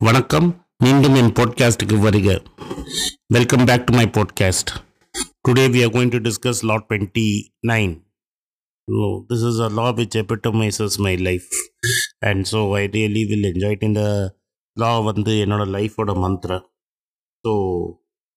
[0.00, 0.48] வணக்கம்.
[0.76, 2.28] மீண்டும் என் பாட்காஸ்டுக்கு வருக.
[3.26, 4.70] Welcome back to my podcast
[5.48, 7.24] today we are going to discuss law twenty
[7.66, 7.94] nine
[9.28, 11.48] this is a law which epitomises my life
[12.18, 14.02] and so I really will enjoyed இந்த
[14.76, 16.58] law வந்து என்னோட லைஃபோட mantra
[17.44, 17.54] so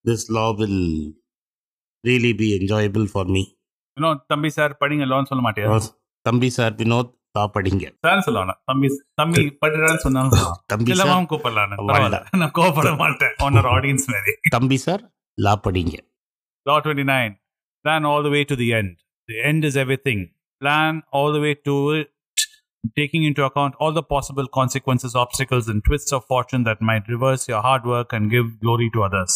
[0.06, 0.84] this law will
[2.04, 3.44] really be enjoyable for me
[4.28, 5.80] தம்பி sir படிங்க லோன் சொல்ல மாட்டியா
[6.26, 8.89] தம்பி சார் வினோத் லா படிங்க சார் சொல்லணும் தம்பி
[9.21, 10.61] தம்பி படிக்கிறான்னு சொன்னாலும் சொல்லலாம்.
[10.73, 15.05] தம்பி இல்ல சார் மாம் கூப்பிடலாம் பரவாயில்ல நான் கோவப்பட மாட்டேன் உன்னோட ஆடியன்ஸ் மாதிரி தம்பி சார்
[15.39, 15.97] லா படிங்க
[16.67, 17.35] Law 29.
[17.85, 18.93] Plan all the way to the end.
[19.29, 20.21] The end is everything.
[20.61, 22.09] Plan all the way to it,
[22.97, 27.47] taking into account all the possible consequences, obstacles, and twists of fortune that might reverse
[27.49, 29.35] your hard work and give glory to others.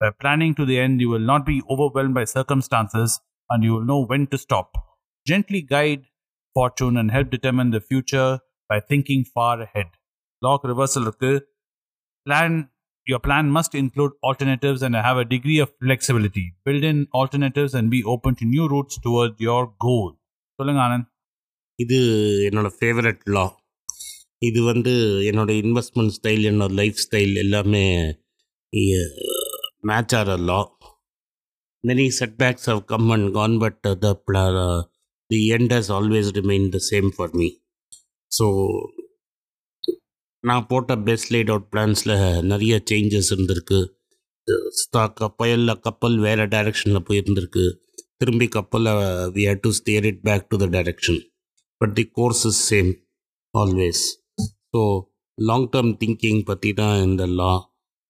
[0.00, 3.20] By planning to the end, you will not be overwhelmed by circumstances
[3.50, 4.68] and you will know when to stop.
[5.26, 6.02] Gently guide
[6.55, 8.29] fortune and help determine the future
[8.69, 9.89] by thinking far ahead.
[10.41, 11.31] Lock reversal இருக்கு.
[12.25, 12.53] plan
[13.07, 16.45] your plan must include alternatives and have a degree of flexibility.
[16.65, 20.09] Build in alternatives and be open to new routes toward your goal.
[20.59, 21.07] சொல்லுங்க ஆனந்த்
[21.79, 21.97] இது
[22.47, 23.45] என்னோட favourite லா
[24.47, 24.93] இது வந்து
[25.29, 27.85] என்னோட investment style என்னோட life style எல்லாமே
[29.89, 30.59] match ஆகிற law
[31.83, 34.11] many setbacks have come and gone but the
[35.29, 37.49] the end has always remain the same for me
[38.31, 38.45] so
[40.43, 42.15] நான் போட்ட பெஸ்ட் லேட் அவுட் பிளான்ஸில்
[42.51, 43.79] நிறைய சேஞ்சஸ் இருந்திருக்கு.
[44.81, 47.65] ஸ்டாக் புயலில் கப்பல் வேறு டைரெக்ஷனில் போயிருந்திருக்கு.
[48.21, 48.93] திரும்பி கப்பலை
[49.35, 51.19] we had to steer it back to the direction
[51.81, 52.89] but the course is same
[53.53, 54.03] always
[54.71, 54.81] so
[55.37, 57.51] long term thinking பற்றி தான் இந்த லா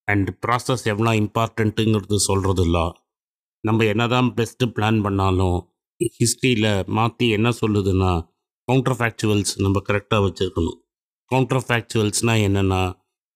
[0.08, 2.86] அண்ட் ப்ராசஸ் எவ்வளோ இம்பார்ட்டண்ட்டுங்கிறது சொல்கிறது லா
[3.64, 5.60] நம்ம என்ன தான் பெஸ்ட்டு பிளான் பண்ணாலும்
[6.20, 8.12] ஹிஸ்ட்ரியில் மாற்றி என்ன சொல்லுதுன்னா
[8.68, 10.78] கவுண்டர் ஃபேக்சுவல்ஸ் நம்ம கரெக்டாக வச்சுருக்கணும்.
[11.32, 12.82] கவுண்டர் ஃபேக்சுவல்ஸ்னால் என்னென்னா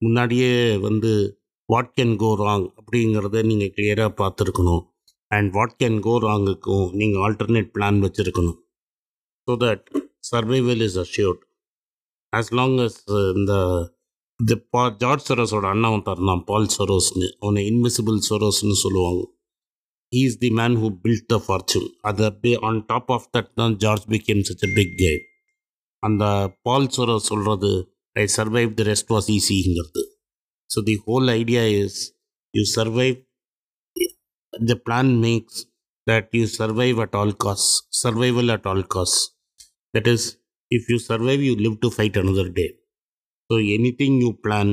[0.02, 0.54] முன்னாடியே
[0.88, 1.12] வந்து
[1.70, 4.84] வாட் கேன் கோ ராங் அப்படிங்கிறத நீங்கள் கிளியராக பார்த்துருக்கணும்.
[5.32, 8.58] அண்ட் வாட் கேன் கோ ராங்குக்கும் நீங்கள் ஆல்டர்னேட் பிளான் வச்சுருக்கணும்.
[9.48, 9.86] So that
[10.32, 11.44] survival is assured
[12.34, 13.00] as long as
[13.38, 13.54] இந்த
[14.40, 19.22] இந்த பா ஜார்ஜ் சரோஸோட அண்ணன் தரலாம் பால் சரோஸ்னு அவனை இன்விசிபிள் சரோஸ்னு சொல்லுவாங்க.
[20.15, 23.75] he is the man who built the fortune அதை அப்படியே ஆன் டாப் ஆஃப் தட் தான்
[23.85, 25.13] George became such a big K
[26.03, 26.25] அந்த
[26.67, 27.73] பால் சோரோ சொல்கிறது
[28.17, 30.05] I survive the rest was ஈஸிங்கிறது
[30.71, 32.01] so the whole idea is
[32.55, 33.17] you survive
[34.53, 35.57] the plan makes
[36.07, 37.73] that you survive at all costs
[38.03, 39.19] survival at all costs
[39.95, 40.23] that is
[40.71, 42.69] if you survive you live to fight another day
[43.51, 44.69] so anything you plan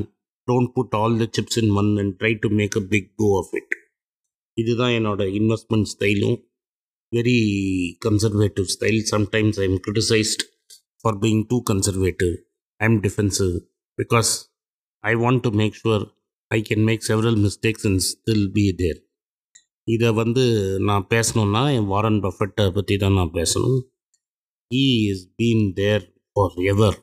[0.48, 3.50] don't put all the chips in one and try to make a big go of
[3.54, 3.69] it
[4.61, 6.39] இதுதான் என்னோட investment ஸ்டைலும்
[7.13, 7.39] very
[8.07, 10.43] conservative style sometimes I am criticised
[11.05, 12.35] for being too conservative
[12.81, 13.53] I am defensive
[13.99, 14.33] because
[15.05, 16.05] I want to make sure
[16.51, 19.01] I can make several mistakes and still be there
[19.89, 20.45] இதை வந்து
[20.89, 23.79] நான் பேசணுன்னா என் Warren பஃபெட்டை பற்றி தான் நான் பேசணும்.
[24.71, 26.05] He is been there
[26.73, 26.99] forever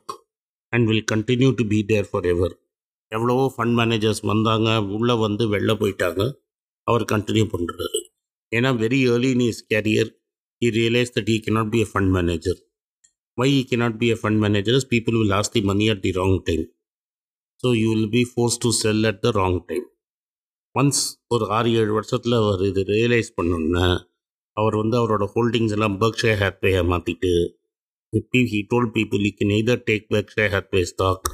[0.72, 2.54] and will continue to be there forever
[3.12, 6.22] எவ்வளவோ fund managers வந்தாங்க உள்ளே வந்து வெளில போயிட்டாங்க.
[6.88, 8.00] அவர் கண்டினியூ பண்ணுறாரு
[8.52, 10.12] ஏன்னா very early in his career
[10.62, 12.54] he realized that he cannot be a fund manager.
[13.38, 16.12] Why he cannot be a fund manager is people will ask the money at the
[16.16, 16.64] wrong time.
[17.62, 19.86] So you will be force to sell at the wrong time
[20.74, 21.00] once
[21.34, 23.86] ஒரு ஆறு ஏழு வருஷத்தில் அவர் இது realise பண்ணோன்னே
[24.56, 27.32] அவர் வந்து அவரோட holdings எல்லாம் Berkshire ஹேத்வேயை மாற்றிட்டு
[28.52, 31.26] he told people you can either take Berkshire Hathaway stock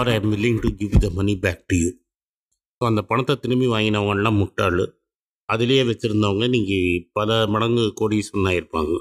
[0.00, 1.90] or I am willing to give the money back to you
[2.80, 4.80] so அந்த பணத்தை திரும்பி வாங்கினவங்கலாம் முட்டாள்
[5.48, 8.94] அதிலேயே வச்சுருந்தவங்க நீங்கள் பல மடங்கு கோடீஸ்வரன் இருப்பாங்க.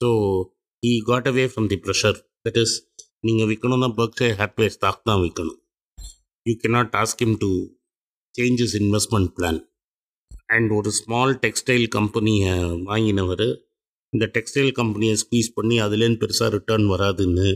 [0.00, 0.08] So
[0.82, 2.74] he got away from the pressure that is
[3.20, 5.58] நீங்கள் விற்கணும்னா பர்க்ஷே ஹேத்வே ஸ்டாக் தான் விற்கணும்
[6.46, 7.50] you cannot ask him to
[8.34, 9.60] changes investment plan
[10.48, 12.52] and ஒரு ஸ்மால் டெக்ஸ்டைல் கம்பெனியை
[12.90, 13.46] வாங்கினவர்
[14.12, 17.48] இந்த டெக்ஸ்டைல் கம்பெனியை ஸ்பீஸ் பண்ணி அதுலேருந்து பெருசாக ரிட்டர்ன் வராதுன்னு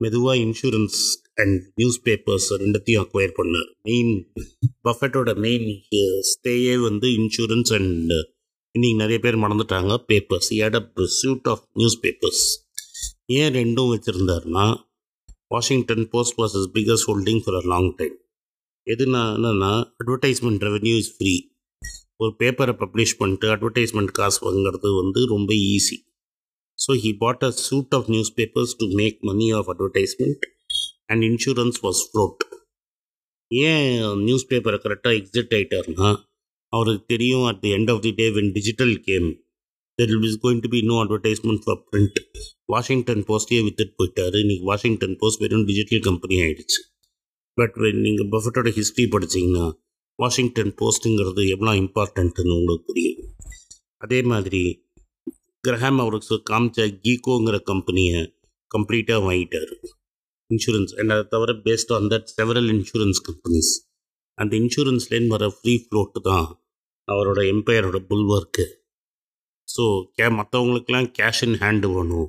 [0.00, 0.98] மெதுவாக இன்சூரன்ஸ்
[1.42, 3.70] அண்ட் நியூஸ் பேப்பர்ஸ் ரெண்டத்தையும் அக்வயர் பண்ணார்.
[3.88, 4.12] மெயின்
[4.88, 5.66] பஃபெட்டோட மெயின்
[6.32, 8.12] ஸ்டேயே வந்து இன்சூரன்ஸ் அண்ட்
[8.74, 9.92] இன்னைக்கு நிறைய பேர் மறந்துட்டாங்க.
[10.10, 11.64] Papers ate up suite of
[12.04, 12.44] newspapers
[13.38, 14.66] ஏன் ரெண்டும் வச்சுருந்தாருன்னா
[15.54, 18.16] Washington Post was his biggest holding for a long time
[18.86, 21.34] எதுனா என்னென்னா அட்வர்டைஸ்மெண்ட் ரெவன்யூ இஸ் ஃப்ரீ
[22.22, 25.98] ஒரு பேப்பரை பப்ளிஷ் பண்ணிட்டு அட்வர்டைஸ்மெண்ட் காசு வாங்குறது வந்து ரொம்ப easy
[26.78, 30.44] so he bought a suite of newspapers to make money of advertisement
[31.12, 32.42] and insurance was float
[33.50, 33.86] ஏன்
[34.26, 36.08] நியூஸ் பேப்பரை கரெக்டாக எக்ஸிட் ஆகிட்டார்னா
[36.72, 39.28] அவருக்கு தெரியும் at the end of the day when digital came
[39.98, 42.18] there is going to be no advertisement for print
[42.64, 44.36] Washington போஸ்ட்லேயே வித்துட்டு போயிட்டார்.
[44.42, 46.80] இன்றைக்கி Washington Post வெறும் டிஜிட்டல் கம்பெனி ஆகிடுச்சு
[47.58, 49.66] பட் நீங்கள் பஃபட்டோட ஹிஸ்ட்ரி படிச்சிங்கன்னா
[50.18, 53.22] வாஷிங்டன் போஸ்ட்டுங்கிறது எவ்வளோ இம்பார்ட்டன்ட்டுன்னு உங்களுக்கு புரியும்.
[54.04, 54.62] அதே மாதிரி
[55.64, 58.20] கிரஹாம் அவருக்கு காமிச்ச கீகோங்கிற கம்பெனியை
[58.70, 59.72] கம்ப்ளீட்டாக வாங்கிட்டார்.
[60.50, 63.72] இன்சூரன்ஸ் அண்ட் அதை தவிர based on that several insurance companies
[64.38, 66.48] அந்த இன்சூரன்ஸ்லேருந்து வர ஃப்ரீ ஃப்ளோட்டு தான்
[67.08, 68.66] அவரோட எம்பையரோட புல்வர்க்கு
[69.68, 69.84] ஸோ
[70.16, 72.28] கே மற்றவங்களுக்கெல்லாம் கேஷ் இன் ஹேண்டு வேணும்.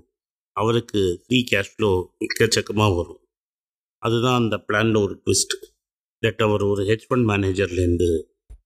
[0.55, 1.89] அவருக்கு ஃப்ரீ கேஷ் ஃப்ளோ
[2.25, 3.21] எக்கச்சக்கமாக வரும்.
[4.03, 5.55] அதுதான் அந்த பிளானில் ஒரு ட்விஸ்ட்
[6.23, 8.09] தட் அவர் ஒரு hedge fund மேனேஜர்லேருந்து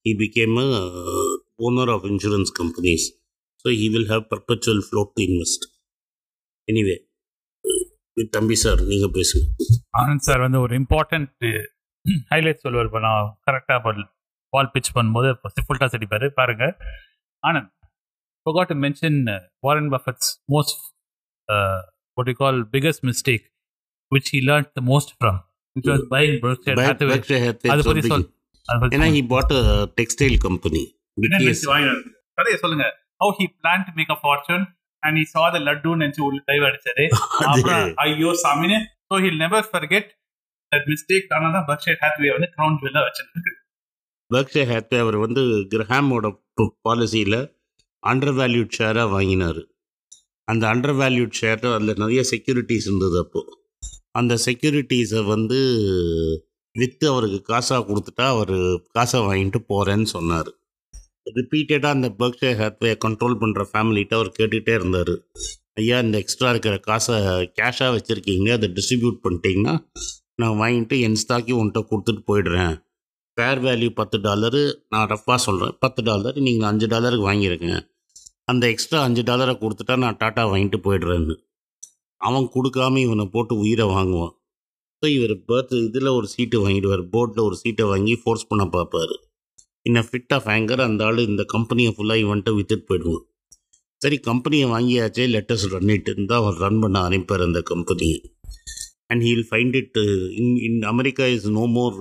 [0.05, 0.67] he became a
[1.67, 3.05] owner of insurance companies
[3.65, 5.65] so he will have perpetual float to invest
[6.67, 6.97] anyway
[8.23, 9.45] தம்பி சார் நீங்கள் பேசுங்க
[9.97, 11.45] ஆனந்த் சார் வந்து ஒரு இம்பார்ட்டன்ட்
[12.29, 14.03] ஹைலைட் சொல்லுவார் இப்போ நான் கரெக்டாக
[14.49, 15.29] பால் பிச் பண்ணும்போது
[15.67, 16.77] ஃபுல்டாக அடிப்பார் பாருங்க
[17.43, 17.71] Anand
[18.45, 20.73] forgot to mention uh, Warren Buffett's most,
[21.49, 21.81] uh,
[22.17, 23.45] what you call, biggest mistake,
[24.11, 25.39] which he learned the most from,
[25.75, 27.15] which was buying Berkshire Back- Hathaway.
[27.15, 28.27] Berkshire Hathaway அது பத்தி சொல்றீங்க.
[28.65, 29.07] சொல் ஏன்னா.
[29.15, 29.53] He bought
[30.01, 30.83] textile company?
[32.33, 32.85] கதையை சொல்லுங்க
[33.21, 34.63] how he planned to make a fortune
[35.05, 37.05] and he saw the laddu நினைச்சு உள்ள dive அடிச்சாரு
[37.51, 38.79] அப்புறம் ஐயோ சாமின்னு
[39.09, 40.05] so he'll never forget
[40.71, 43.53] that mistake அதனால தான் Berkshire Hathaway வந்து crown jewel வச்சிருக்கு
[44.31, 45.41] பர்க்ஷர் ஹேத்வே அவர் வந்து
[45.71, 46.27] கிரஹாமோட
[46.85, 47.39] பாலிசியில்
[48.03, 49.59] அண்டர் வேல்யூட் ஷேராக வாங்கினார்.
[50.51, 53.53] அந்த அண்டர் வேல்யூட் ஷேர் அதில் நிறைய செக்யூரிட்டிஸ் இருந்தது அப்போது
[54.19, 55.59] அந்த செக்யூரிட்டிஸை வந்து
[56.75, 58.55] விற்று அவருக்கு காசாக கொடுத்துட்டா அவர்
[58.97, 60.49] காசை வாங்கிட்டு போகிறேன்னு சொன்னார்.
[61.37, 65.13] ரிப்பீட்டடாக அந்த பர்க்ஷே ஹேத்வே கண்ட்ரோல் பண்ணுற ஃபேமிலிகிட்ட அவர் கேட்டுகிட்டே இருந்தார்.
[65.81, 67.15] ஐயா இந்த எக்ஸ்ட்ரா இருக்கிற காசை
[67.59, 69.73] கேஷாக வச்சுருக்கீங்க அதை டிஸ்ட்ரிபியூட் பண்ணிட்டீங்கன்னா
[70.41, 72.73] நான் வாங்கிட்டு என் ஸ்டாக்கி உன்கிட்ட கொடுத்துட்டு போயிடுறேன்.
[73.37, 74.61] ஃபேர் வேல்யூ பத்து டாலரு
[74.93, 77.71] நான் ரஃபாக சொல்கிறேன் பத்து டாலர் நீங்கள் அஞ்சு டாலருக்கு வாங்கியிருங்க
[78.51, 81.35] அந்த எக்ஸ்ட்ரா அஞ்சு டாலரை கொடுத்துட்டா நான் டாட்டா வாங்கிட்டு போயிடுறேன்னு.
[82.21, 84.33] அவன் கொடுக்காம இவனை போட்டு உயிரை வாங்குவான்.
[85.03, 87.03] ஸோ இவர் பர்த் இதில் ஒரு சீட்டு வாங்கிடுவார்.
[87.13, 89.15] போர்ட்டில் ஒரு சீட்டை வாங்கி ஃபோர்ஸ் பண்ண பார்ப்பார்.
[89.85, 93.23] இன்னும் ஃபிட் ஆஃப் ஆங்கர் அந்த ஆள் இந்த கம்பெனியை ஃபுல்லாக இவன்ட்டு வித்துட்டு போயிடுவோம்
[94.01, 98.17] சரி கம்பெனியை வாங்கியாச்சே லெட்டர்ஸ் ரன் இட் இருந்தால் அவர் ரன் பண்ண ஆரம்பிப்பார் அந்த கம்பெனியை
[99.11, 99.99] and he'll find it
[100.41, 101.97] in in America is no more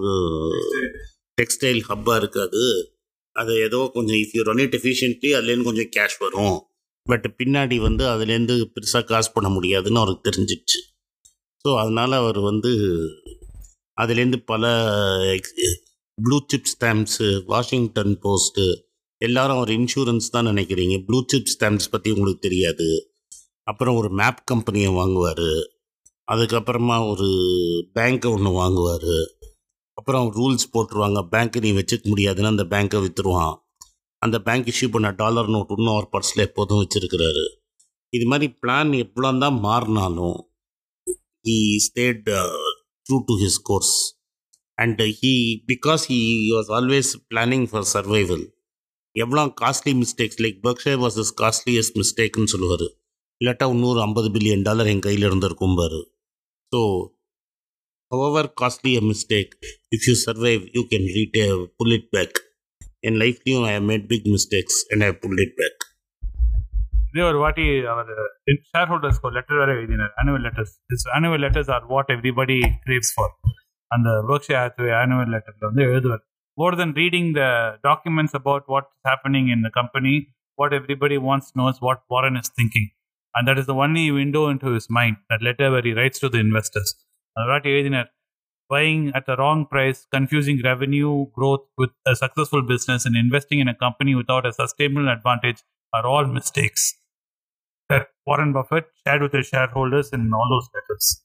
[1.38, 2.62] textile ஹப்பாக இருக்காது.
[3.36, 6.56] அது ஏதோ கொஞ்சம் if you run it efficiently அதுலேருந்து கொஞ்சம் கேஷ் வரும்.
[7.06, 10.78] பட் பின்னாடி வந்து அதுலேருந்து பெருசாக காசு பண்ண முடியாதுன்னு அவருக்கு தெரிஞ்சிடுச்சு.
[11.64, 12.70] ஸோ அதனால் அவர் வந்து
[13.98, 14.64] அதுலேருந்து பல
[16.18, 18.64] blue chip stamps Washington Post
[19.20, 20.94] எல்லாரும் ஒரு இன்சூரன்ஸ் தான் நினைக்கிறீங்க.
[21.04, 22.88] ப்ளூ சிப் ஸ்டாம்ப்ஸ் பற்றி உங்களுக்கு தெரியாது.
[23.62, 25.48] அப்புறம் ஒரு மேப் கம்பெனியை வாங்குவார்.
[26.28, 27.28] அதுக்கப்புறமா ஒரு
[27.94, 29.12] பேங்க்கை ஒன்று வாங்குவார்.
[29.98, 31.20] அப்புறம் ரூல்ஸ் போட்டுருவாங்க.
[31.32, 33.54] பேங்க்கை நீ வச்சுக்க முடியாதுன்னு அந்த பேங்க்கை விற்றுருவான்
[34.22, 37.44] அந்த பேங்க் இஷ்யூ பண்ண டாலர் நோட் இன்னும் அவர் பர்ஸில் எப்போதும் வச்சுருக்கிறாரு.
[38.12, 40.38] இது மாதிரி பிளான் எவ்வளோ தான் மாறினாலும்
[41.44, 41.56] he
[41.86, 42.28] stayed
[43.06, 43.94] true to his course
[44.78, 45.32] and he
[45.70, 46.20] because he
[46.54, 48.44] was always planning for survival
[49.16, 52.86] எவ்வளோ costly mistakes like Berkshire was is costliest மிஸ்டேக்னு சொல்லுவார்.
[53.40, 56.00] இல்லாட்டா இன்னொரு ஐம்பது பில்லியன் டாலர் என் கையில் இருந்திருக்கும்பாரு
[56.72, 56.80] so
[58.12, 59.52] however costly a mistake
[59.96, 61.38] if you survive you can read
[61.78, 62.32] pull it back.
[63.08, 65.52] In life, you know, I have made big mistakes and I have pulled it
[67.10, 68.08] இதே ஒரு வாட்டி அவர்
[68.70, 70.12] share ஹோல்டர்ஸ்க்கு ஒரு letter வேறு எழுதினார்.
[70.20, 72.56] Annual letters this annual letters are what everybody
[72.86, 73.34] craves for
[73.95, 76.23] அந்த work Hathaway annual லெட்டர்ல வந்து எழுதுவார்
[76.57, 77.43] more then reading the
[77.87, 80.13] documents about what is happening in the company
[80.61, 82.89] what everybody wants knows what Warren is thinking
[83.35, 86.29] and that is the only window in to his mind that letter very writes to
[86.35, 86.93] the investors
[87.35, 88.09] அந்த வாட்டி எழுதினார்
[88.69, 93.67] buying at the wrong price, confusing revenue growth with a successful business, and investing in
[93.67, 95.61] a company without a sustainable advantage
[95.93, 96.83] are all mistakes
[97.89, 101.23] that Warren Buffett shared with his shareholders in all those letters.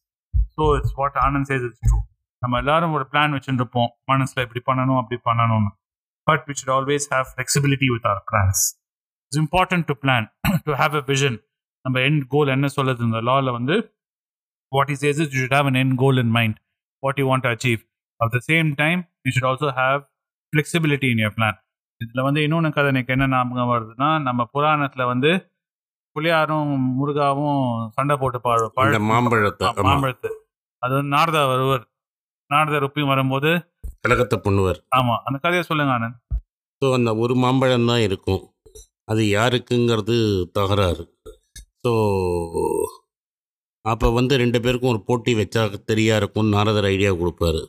[0.56, 2.02] So it's what Anand says is true.
[2.43, 5.71] நம்ம எல்லாரும் ஒரு plan வச்சுருப்போம் மனசில் இப்படி பண்ணணும் அப்படி பண்ணணும்னு.
[6.27, 8.63] But we should always have flexibility with our plans
[9.25, 10.27] it's important to plan
[10.67, 11.37] to have a vision
[11.85, 13.01] நம்ம எண்ட் கோல் என்ன சொல்லுது?
[13.09, 13.75] இந்த லாவில் வந்து
[14.71, 16.57] what is is you should have an end goal in mind
[17.03, 17.81] what you want to achieve.
[18.19, 19.99] At the same time, you should also have
[20.53, 21.53] flexibility in your plan.
[22.01, 25.31] இதில் வந்து இன்னொன்று கதை எனக்கு என்ன ஞாபகம் வருதுன்னா நம்ம புராணத்தில் வந்து
[26.15, 27.61] புளியாரும் முருகாவும்
[27.95, 30.29] சண்டை போட்டு பாடு மாம்பழத்தை மாம்பழத்து.
[30.83, 31.83] அது வந்து நாரதா வருவர்
[32.51, 33.49] நாரதர் உப்பையும் வரும்போது
[34.05, 34.79] கலகத்தை பண்ணுவார்.
[34.97, 36.17] ஆமா அந்த கதையை சொல்லுங்க ஆனந்த்.
[36.81, 38.41] ஸோ அந்த ஒரு மாம்பழம் தான் இருக்கும்.
[39.11, 40.15] அது யாருக்குங்கிறது
[40.57, 41.03] தகராறு.
[41.83, 41.91] ஸோ
[43.85, 47.61] அப்போ வந்து ரெண்டு பேருக்கும் ஒரு போட்டி வச்சா தெரியா இருக்கும்னு நாரதர் ஐடியா கொடுப்பாரு.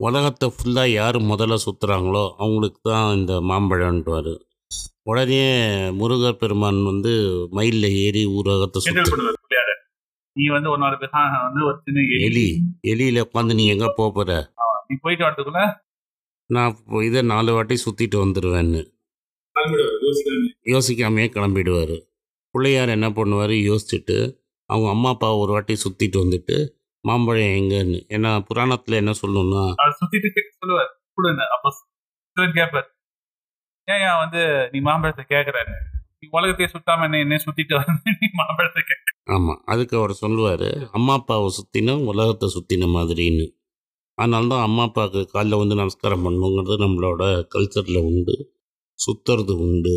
[0.00, 4.32] உலகத்தை ஃபுல்லாக யார் முதல்ல சுற்றுறாங்களோ அவங்களுக்கு தான் இந்த மாம்பழம்ன்றார்
[5.10, 5.44] உடனே
[5.98, 7.12] முருகர் பெருமான் வந்து
[7.56, 9.18] மயிலில் ஏறி ஊரகத்தை சுற்று
[10.36, 11.14] நீ வந்து நாலு பேர்
[11.46, 12.46] வந்து ஒரு சின்ன எலி எலி
[12.92, 14.32] எலியில் உட்காந்து நீ எங்கே போக போகிற
[14.88, 15.62] நீ போயிட்டு வரதுக்குள்ள?
[16.50, 16.72] நான்
[17.08, 18.80] இதை நாலு வாட்டி சுற்றிட்டு வந்துடுவேன்னு
[20.66, 21.96] யோசிக்காமையே கிளம்பிடுவார்.
[22.54, 24.16] பிள்ளையார் என்ன பண்ணுவார் யோசிச்சுட்டு
[24.70, 26.56] அவங்க அம்மா அப்பா ஒரு வாட்டி சுற்றிட்டு வந்துட்டு
[27.04, 29.62] மாம்பழம் எங்கன்னு ஏன்னா புராணத்தில் என்ன சொல்லணும்னா
[30.00, 30.90] சுத்திட்டு சொல்லுவார்
[31.54, 32.88] அப்ப கேட்பார்
[33.88, 35.78] ஏன் வந்து நீ மாம்பழத்தை கேட்கறன்னு
[36.20, 41.12] நீ உலகத்தையே சுத்தாம என்ன என்ன சுத்திட்டு வந்து நீ மாம்பழத்தை கேட்க ஆமாம் அதுக்கு அவர் சொல்லுவார் அம்மா
[41.12, 43.46] அப்பாவை சுற்றின உலகத்தை சுற்றின மாதிரின்னு.
[44.18, 47.22] அதனால தான் அம்மா அப்பாவுக்கு காலைல வந்து நமஸ்காரம் பண்ணணுங்கிறது நம்மளோட
[47.54, 48.34] கல்ச்சரில் உண்டு
[48.98, 49.94] சுற்றுறது உண்டு.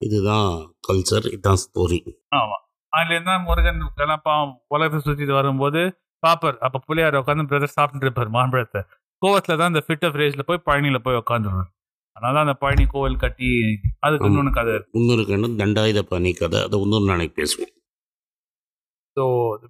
[0.00, 0.50] இதுதான்
[0.88, 1.98] கல்ச்சர் இதுதான் ஸ்டோரி
[2.40, 2.56] ஆமா.
[2.92, 3.82] அதுல இருந்தா முருகன்
[4.26, 5.80] பாவம் உலகத்தை சுத்திட்டு வரும்போது
[6.22, 6.58] பாப்பர்.
[6.58, 8.80] அப்ப புள்ளையார் உட்காந்து பிரதர் சாப்பிட்டு இருப்பார் மாம்பழத்தை.
[9.22, 11.70] கோவத்துல தான் இந்த ஃபிட் ஆஃப் ரேஸ்ல போய் பழனியில போய் உட்காந்துருவார்.
[12.16, 13.48] அதனால அந்த பழனி கோவில் கட்டி
[14.06, 14.28] அதுக்கு.
[14.30, 17.72] இன்னொன்று கதை இன்னொரு கண்ணு தண்டாயுத பனி கதை அதை இன்னொரு நாளைக்கு பேசுவோம்.
[19.16, 19.24] ஸோ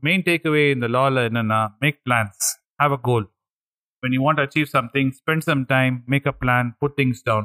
[0.07, 2.49] மெயின் டேக் அவே இந்த லால என்னன்னா make plans
[2.83, 3.27] have a goal
[4.03, 7.43] when you want to achieve something spend some time make a plan put things down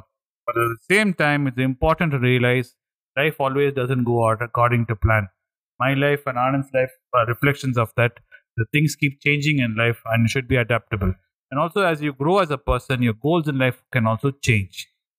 [0.48, 2.70] but at the same time it's important to realize
[3.16, 5.26] life always doesn't go out according to plan
[5.80, 8.16] my life and anand's life are reflections of that
[8.58, 11.14] the things keep changing in life and should be adaptable
[11.52, 14.76] and also as you grow as a person your goals in life can also change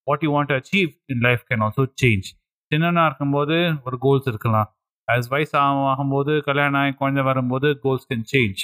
[0.07, 2.27] what you want to achieve in life can also change
[2.71, 3.57] சின்னனா இருக்கும்போது
[3.87, 4.69] ஒரு goals இருக்கலாம்
[5.09, 5.55] as வயசு
[5.91, 8.63] ஆகும்போது கல்யாணம் ஆகி குழந்தை வரும்போது goals can change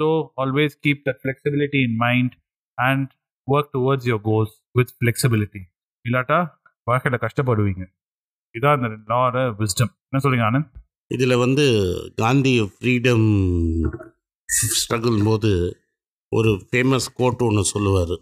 [0.00, 0.08] so
[0.42, 2.34] always keep that flexibility in mind
[2.78, 3.10] and
[3.48, 5.62] work towards your goals with flexibility
[6.04, 6.38] இல்லாட்டா
[6.86, 7.82] வாழ்க்கையில் கஷ்டப்படுவீங்க.
[8.54, 10.70] இதான் அந்த லார விஸ்டம் என்ன சொல்றீங்க ஆனந்த்?
[11.10, 11.64] இதில் வந்து
[12.22, 13.26] காந்தி ஃப்ரீடம்
[14.80, 15.52] ஸ்ட்ரகிள் போது
[16.32, 18.14] ஒரு ஃபேமஸ் கோட் ஒன்று சொல்லுவார்.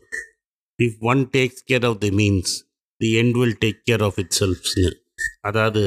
[0.79, 2.53] If one takes care of the means
[3.01, 4.91] the end will take care of it செல்ஃப்ஸ்னு
[5.49, 5.83] அதாவது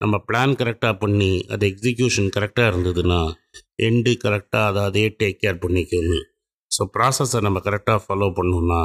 [0.00, 3.20] நம்ம பிளான் கரெக்டாக பண்ணி அது எக்ஸிக்யூஷன் கரெக்டாக இருந்ததுன்னா
[3.82, 6.24] எண்டு கரெக்டாக அதை அதே டேக் கேர் பண்ணிக்கணும்
[6.70, 8.80] ஸோ ப்ராசஸை நம்ம கரெக்டாக ஃபாலோ பண்ணோம்னா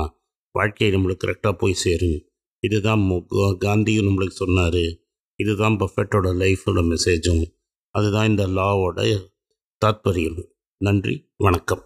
[0.56, 2.20] வாழ்க்கையை நம்மளுக்கு கரெக்டாக போய் சேரும்.
[2.64, 3.04] இதுதான்
[3.60, 4.84] காந்தியும் நம்மளுக்கு சொன்னார்.
[5.40, 7.44] இதுதான் பஃபெட்டோட லைஃபோட மெசேஜும்
[7.96, 9.00] அதுதான் இந்த லாவோட
[9.82, 10.42] தாத்பரியம்.
[10.82, 11.84] நன்றி வணக்கம்.